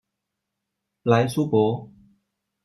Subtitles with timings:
[1.03, 1.91] 莱苏博。